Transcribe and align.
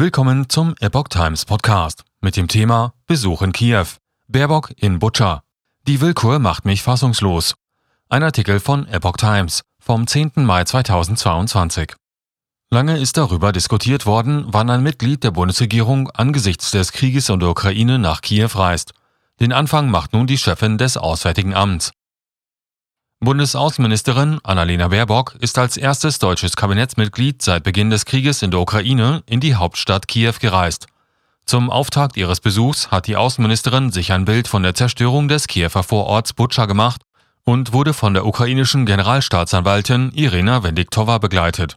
Willkommen 0.00 0.48
zum 0.48 0.74
Epoch 0.80 1.08
Times 1.08 1.44
Podcast 1.44 2.04
mit 2.22 2.34
dem 2.38 2.48
Thema 2.48 2.94
Besuch 3.06 3.42
in 3.42 3.52
Kiew. 3.52 3.84
Baerbock 4.28 4.72
in 4.78 4.98
Butscha. 4.98 5.42
Die 5.86 6.00
Willkür 6.00 6.38
macht 6.38 6.64
mich 6.64 6.82
fassungslos. 6.82 7.54
Ein 8.08 8.22
Artikel 8.22 8.60
von 8.60 8.88
Epoch 8.88 9.18
Times 9.18 9.60
vom 9.78 10.06
10. 10.06 10.32
Mai 10.36 10.64
2022. 10.64 11.92
Lange 12.70 12.98
ist 12.98 13.18
darüber 13.18 13.52
diskutiert 13.52 14.06
worden, 14.06 14.46
wann 14.48 14.70
ein 14.70 14.82
Mitglied 14.82 15.22
der 15.22 15.32
Bundesregierung 15.32 16.08
angesichts 16.12 16.70
des 16.70 16.92
Krieges 16.92 17.28
in 17.28 17.38
der 17.38 17.50
Ukraine 17.50 17.98
nach 17.98 18.22
Kiew 18.22 18.48
reist. 18.54 18.94
Den 19.38 19.52
Anfang 19.52 19.90
macht 19.90 20.14
nun 20.14 20.26
die 20.26 20.38
Chefin 20.38 20.78
des 20.78 20.96
Auswärtigen 20.96 21.52
Amts. 21.52 21.90
Bundesaußenministerin 23.22 24.40
Annalena 24.44 24.88
Baerbock 24.88 25.34
ist 25.40 25.58
als 25.58 25.76
erstes 25.76 26.18
deutsches 26.18 26.56
Kabinettsmitglied 26.56 27.42
seit 27.42 27.64
Beginn 27.64 27.90
des 27.90 28.06
Krieges 28.06 28.40
in 28.40 28.50
der 28.50 28.60
Ukraine 28.60 29.22
in 29.26 29.40
die 29.40 29.56
Hauptstadt 29.56 30.08
Kiew 30.08 30.32
gereist. 30.40 30.86
Zum 31.44 31.68
Auftakt 31.68 32.16
ihres 32.16 32.40
Besuchs 32.40 32.90
hat 32.90 33.06
die 33.06 33.16
Außenministerin 33.16 33.92
sich 33.92 34.12
ein 34.12 34.24
Bild 34.24 34.48
von 34.48 34.62
der 34.62 34.74
Zerstörung 34.74 35.28
des 35.28 35.48
Kiewer 35.48 35.82
Vororts 35.82 36.32
Butscha 36.32 36.64
gemacht 36.64 37.02
und 37.44 37.74
wurde 37.74 37.92
von 37.92 38.14
der 38.14 38.24
ukrainischen 38.24 38.86
Generalstaatsanwaltin 38.86 40.12
Irina 40.14 40.62
Wendigtowa 40.62 41.18
begleitet. 41.18 41.76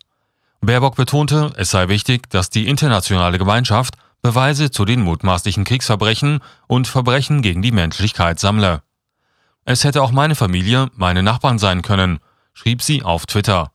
Baerbock 0.62 0.96
betonte, 0.96 1.52
es 1.58 1.72
sei 1.72 1.90
wichtig, 1.90 2.30
dass 2.30 2.52
die 2.52 2.70
internationale 2.70 3.38
Gemeinschaft 3.38 3.96
Beweise 4.22 4.72
zu 4.72 4.86
den 4.86 5.02
mutmaßlichen 5.02 5.66
Kriegsverbrechen 5.66 6.40
und 6.68 6.88
Verbrechen 6.88 7.42
gegen 7.42 7.62
die 7.62 7.74
Menschlichkeit 7.74 8.40
sammle. 8.40 8.82
Es 9.66 9.84
hätte 9.84 10.02
auch 10.02 10.12
meine 10.12 10.36
Familie, 10.36 10.90
meine 10.96 11.24
Nachbarn 11.24 11.58
sein 11.58 11.82
können, 11.82 12.20
schrieb 12.54 12.82
sie 12.82 13.04
auf 13.04 13.26
Twitter. 13.26 13.72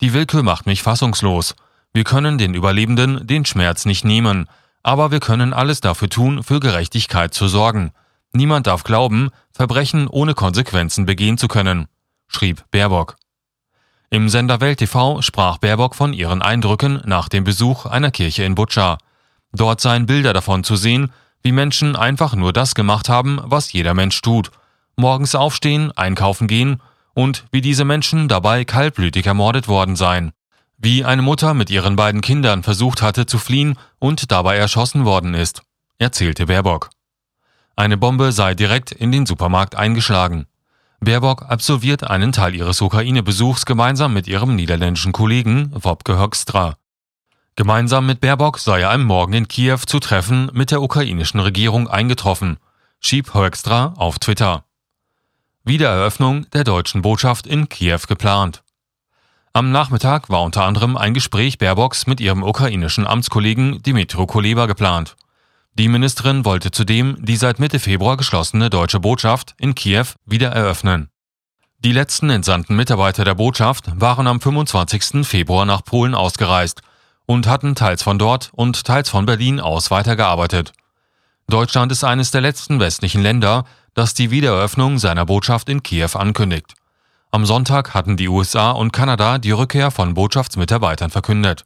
Die 0.00 0.12
Willkür 0.12 0.42
macht 0.42 0.66
mich 0.66 0.82
fassungslos. 0.82 1.54
Wir 1.92 2.04
können 2.04 2.38
den 2.38 2.54
Überlebenden 2.54 3.26
den 3.26 3.44
Schmerz 3.44 3.86
nicht 3.86 4.04
nehmen, 4.04 4.48
aber 4.82 5.10
wir 5.10 5.20
können 5.20 5.52
alles 5.52 5.80
dafür 5.80 6.08
tun, 6.08 6.42
für 6.42 6.60
Gerechtigkeit 6.60 7.34
zu 7.34 7.48
sorgen. 7.48 7.92
Niemand 8.32 8.66
darf 8.66 8.84
glauben, 8.84 9.30
Verbrechen 9.52 10.08
ohne 10.08 10.34
Konsequenzen 10.34 11.06
begehen 11.06 11.36
zu 11.36 11.48
können, 11.48 11.88
schrieb 12.28 12.64
Baerbock. 12.70 13.16
Im 14.10 14.28
Sender 14.28 14.60
Welt 14.60 14.78
TV 14.78 15.22
sprach 15.22 15.58
Baerbock 15.58 15.94
von 15.94 16.12
ihren 16.12 16.42
Eindrücken 16.42 17.00
nach 17.04 17.28
dem 17.28 17.44
Besuch 17.44 17.86
einer 17.86 18.10
Kirche 18.10 18.44
in 18.44 18.54
Butscha. 18.54 18.98
Dort 19.52 19.80
seien 19.80 20.06
Bilder 20.06 20.32
davon 20.32 20.64
zu 20.64 20.76
sehen, 20.76 21.12
wie 21.42 21.52
Menschen 21.52 21.96
einfach 21.96 22.34
nur 22.34 22.52
das 22.52 22.74
gemacht 22.74 23.08
haben, 23.08 23.40
was 23.42 23.72
jeder 23.72 23.94
Mensch 23.94 24.20
tut, 24.20 24.50
morgens 25.00 25.34
aufstehen, 25.34 25.90
einkaufen 25.92 26.46
gehen 26.46 26.80
und 27.14 27.44
wie 27.50 27.60
diese 27.60 27.84
Menschen 27.84 28.28
dabei 28.28 28.64
kaltblütig 28.64 29.26
ermordet 29.26 29.68
worden 29.68 29.96
seien. 29.96 30.32
Wie 30.78 31.04
eine 31.04 31.22
Mutter 31.22 31.52
mit 31.52 31.68
ihren 31.70 31.96
beiden 31.96 32.20
Kindern 32.20 32.62
versucht 32.62 33.02
hatte 33.02 33.26
zu 33.26 33.38
fliehen 33.38 33.76
und 33.98 34.30
dabei 34.30 34.56
erschossen 34.56 35.04
worden 35.04 35.34
ist, 35.34 35.62
erzählte 35.98 36.46
Baerbock. 36.46 36.90
Eine 37.76 37.96
Bombe 37.96 38.32
sei 38.32 38.54
direkt 38.54 38.92
in 38.92 39.12
den 39.12 39.26
Supermarkt 39.26 39.74
eingeschlagen. 39.74 40.46
Baerbock 41.00 41.42
absolviert 41.42 42.04
einen 42.04 42.32
Teil 42.32 42.54
ihres 42.54 42.80
Ukraine-Besuchs 42.80 43.66
gemeinsam 43.66 44.12
mit 44.12 44.28
ihrem 44.28 44.54
niederländischen 44.54 45.12
Kollegen 45.12 45.70
Wopke 45.74 46.18
Hoekstra. 46.18 46.76
Gemeinsam 47.56 48.06
mit 48.06 48.20
Baerbock 48.20 48.58
sei 48.58 48.80
er 48.80 48.90
am 48.90 49.04
Morgen 49.04 49.32
in 49.32 49.48
Kiew 49.48 49.80
zu 49.86 49.98
Treffen 49.98 50.50
mit 50.54 50.70
der 50.70 50.82
ukrainischen 50.82 51.40
Regierung 51.40 51.88
eingetroffen, 51.88 52.58
schieb 53.00 53.34
Hoekstra 53.34 53.94
auf 53.96 54.18
Twitter. 54.18 54.64
Wiedereröffnung 55.64 56.48
der 56.52 56.64
deutschen 56.64 57.02
Botschaft 57.02 57.46
in 57.46 57.68
Kiew 57.68 58.00
geplant. 58.08 58.62
Am 59.52 59.70
Nachmittag 59.72 60.30
war 60.30 60.42
unter 60.42 60.64
anderem 60.64 60.96
ein 60.96 61.12
Gespräch 61.12 61.58
Baerbocks 61.58 62.06
mit 62.06 62.18
ihrem 62.18 62.42
ukrainischen 62.42 63.06
Amtskollegen 63.06 63.82
Dimitro 63.82 64.26
Kuleba 64.26 64.64
geplant. 64.64 65.16
Die 65.74 65.88
Ministerin 65.88 66.46
wollte 66.46 66.70
zudem 66.70 67.18
die 67.20 67.36
seit 67.36 67.58
Mitte 67.58 67.78
Februar 67.78 68.16
geschlossene 68.16 68.70
deutsche 68.70 69.00
Botschaft 69.00 69.54
in 69.58 69.74
Kiew 69.74 70.06
wieder 70.24 70.48
eröffnen. 70.48 71.10
Die 71.80 71.92
letzten 71.92 72.30
entsandten 72.30 72.74
Mitarbeiter 72.74 73.24
der 73.24 73.34
Botschaft 73.34 73.90
waren 73.94 74.26
am 74.26 74.40
25. 74.40 75.26
Februar 75.26 75.66
nach 75.66 75.84
Polen 75.84 76.14
ausgereist 76.14 76.80
und 77.26 77.46
hatten 77.46 77.74
teils 77.74 78.02
von 78.02 78.18
dort 78.18 78.50
und 78.52 78.84
teils 78.84 79.10
von 79.10 79.26
Berlin 79.26 79.60
aus 79.60 79.90
weitergearbeitet. 79.90 80.72
Deutschland 81.48 81.92
ist 81.92 82.04
eines 82.04 82.30
der 82.30 82.40
letzten 82.40 82.80
westlichen 82.80 83.22
Länder, 83.22 83.64
das 83.94 84.14
die 84.14 84.30
Wiedereröffnung 84.30 84.98
seiner 84.98 85.26
Botschaft 85.26 85.68
in 85.68 85.82
Kiew 85.82 86.10
ankündigt. 86.14 86.74
Am 87.30 87.46
Sonntag 87.46 87.94
hatten 87.94 88.16
die 88.16 88.28
USA 88.28 88.72
und 88.72 88.92
Kanada 88.92 89.38
die 89.38 89.52
Rückkehr 89.52 89.90
von 89.90 90.14
Botschaftsmitarbeitern 90.14 91.10
verkündet. 91.10 91.64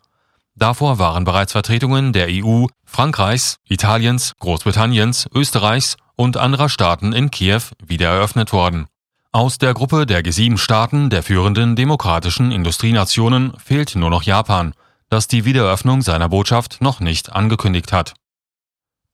Davor 0.56 0.98
waren 0.98 1.24
bereits 1.24 1.52
Vertretungen 1.52 2.12
der 2.12 2.28
EU, 2.30 2.66
Frankreichs, 2.84 3.56
Italiens, 3.68 4.32
Großbritanniens, 4.38 5.26
Österreichs 5.34 5.96
und 6.16 6.36
anderer 6.36 6.68
Staaten 6.68 7.12
in 7.12 7.30
Kiew 7.30 7.62
wieder 7.84 8.10
eröffnet 8.10 8.52
worden. 8.52 8.86
Aus 9.32 9.58
der 9.58 9.74
Gruppe 9.74 10.06
der 10.06 10.22
G7-Staaten 10.22 11.10
der 11.10 11.24
führenden 11.24 11.74
demokratischen 11.74 12.52
Industrienationen 12.52 13.52
fehlt 13.58 13.96
nur 13.96 14.10
noch 14.10 14.22
Japan, 14.22 14.74
das 15.08 15.26
die 15.26 15.44
Wiedereröffnung 15.44 16.02
seiner 16.02 16.28
Botschaft 16.28 16.80
noch 16.80 17.00
nicht 17.00 17.32
angekündigt 17.32 17.92
hat. 17.92 18.14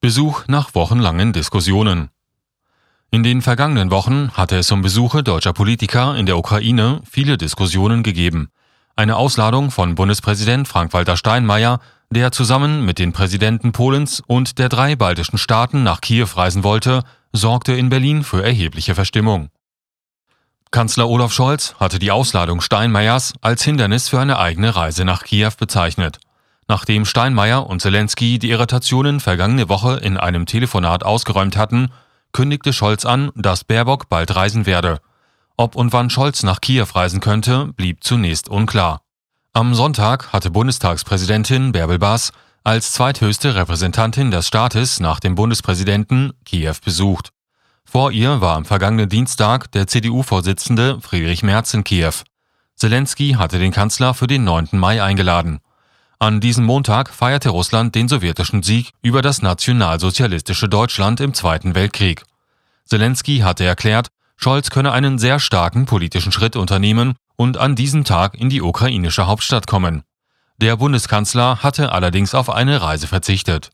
Besuch 0.00 0.44
nach 0.46 0.74
wochenlangen 0.74 1.32
Diskussionen. 1.32 2.10
In 3.12 3.24
den 3.24 3.42
vergangenen 3.42 3.90
Wochen 3.90 4.30
hatte 4.34 4.56
es 4.56 4.70
um 4.70 4.82
Besuche 4.82 5.24
deutscher 5.24 5.52
Politiker 5.52 6.16
in 6.16 6.26
der 6.26 6.38
Ukraine 6.38 7.00
viele 7.10 7.36
Diskussionen 7.36 8.04
gegeben. 8.04 8.50
Eine 8.94 9.16
Ausladung 9.16 9.72
von 9.72 9.96
Bundespräsident 9.96 10.68
Frank-Walter 10.68 11.16
Steinmeier, 11.16 11.80
der 12.10 12.30
zusammen 12.30 12.84
mit 12.84 13.00
den 13.00 13.12
Präsidenten 13.12 13.72
Polens 13.72 14.22
und 14.24 14.60
der 14.60 14.68
drei 14.68 14.94
baltischen 14.94 15.38
Staaten 15.38 15.82
nach 15.82 16.00
Kiew 16.00 16.28
reisen 16.36 16.62
wollte, 16.62 17.02
sorgte 17.32 17.72
in 17.72 17.88
Berlin 17.88 18.22
für 18.22 18.44
erhebliche 18.44 18.94
Verstimmung. 18.94 19.48
Kanzler 20.70 21.08
Olaf 21.08 21.32
Scholz 21.32 21.74
hatte 21.80 21.98
die 21.98 22.12
Ausladung 22.12 22.60
Steinmeiers 22.60 23.32
als 23.40 23.64
Hindernis 23.64 24.08
für 24.08 24.20
eine 24.20 24.38
eigene 24.38 24.76
Reise 24.76 25.04
nach 25.04 25.24
Kiew 25.24 25.50
bezeichnet. 25.58 26.20
Nachdem 26.68 27.04
Steinmeier 27.04 27.66
und 27.66 27.82
Zelensky 27.82 28.38
die 28.38 28.50
Irritationen 28.50 29.18
vergangene 29.18 29.68
Woche 29.68 29.96
in 29.96 30.16
einem 30.16 30.46
Telefonat 30.46 31.02
ausgeräumt 31.02 31.56
hatten, 31.56 31.90
kündigte 32.32 32.72
Scholz 32.72 33.04
an, 33.04 33.30
dass 33.34 33.64
Baerbock 33.64 34.08
bald 34.08 34.34
reisen 34.34 34.66
werde. 34.66 35.00
Ob 35.56 35.76
und 35.76 35.92
wann 35.92 36.10
Scholz 36.10 36.42
nach 36.42 36.60
Kiew 36.60 36.86
reisen 36.94 37.20
könnte, 37.20 37.66
blieb 37.74 38.02
zunächst 38.02 38.48
unklar. 38.48 39.02
Am 39.52 39.74
Sonntag 39.74 40.32
hatte 40.32 40.50
Bundestagspräsidentin 40.50 41.72
Bärbel 41.72 41.98
Baas 41.98 42.32
als 42.62 42.92
zweithöchste 42.92 43.54
Repräsentantin 43.54 44.30
des 44.30 44.46
Staates 44.46 45.00
nach 45.00 45.20
dem 45.20 45.34
Bundespräsidenten 45.34 46.32
Kiew 46.44 46.74
besucht. 46.84 47.30
Vor 47.84 48.12
ihr 48.12 48.40
war 48.40 48.56
am 48.56 48.64
vergangenen 48.64 49.08
Dienstag 49.08 49.72
der 49.72 49.86
CDU-Vorsitzende 49.86 51.00
Friedrich 51.00 51.42
Merz 51.42 51.74
in 51.74 51.82
Kiew. 51.82 52.12
Zelensky 52.76 53.32
hatte 53.32 53.58
den 53.58 53.72
Kanzler 53.72 54.14
für 54.14 54.26
den 54.26 54.44
9. 54.44 54.68
Mai 54.72 55.02
eingeladen. 55.02 55.60
An 56.22 56.38
diesem 56.38 56.66
Montag 56.66 57.08
feierte 57.08 57.48
Russland 57.48 57.94
den 57.94 58.06
sowjetischen 58.06 58.62
Sieg 58.62 58.90
über 59.00 59.22
das 59.22 59.40
nationalsozialistische 59.40 60.68
Deutschland 60.68 61.18
im 61.18 61.32
Zweiten 61.32 61.74
Weltkrieg. 61.74 62.24
Zelensky 62.84 63.38
hatte 63.38 63.64
erklärt, 63.64 64.08
Scholz 64.36 64.68
könne 64.68 64.92
einen 64.92 65.18
sehr 65.18 65.40
starken 65.40 65.86
politischen 65.86 66.30
Schritt 66.30 66.56
unternehmen 66.56 67.14
und 67.36 67.56
an 67.56 67.74
diesem 67.74 68.04
Tag 68.04 68.34
in 68.34 68.50
die 68.50 68.60
ukrainische 68.60 69.26
Hauptstadt 69.26 69.66
kommen. 69.66 70.02
Der 70.58 70.76
Bundeskanzler 70.76 71.62
hatte 71.62 71.90
allerdings 71.92 72.34
auf 72.34 72.50
eine 72.50 72.82
Reise 72.82 73.06
verzichtet. 73.06 73.70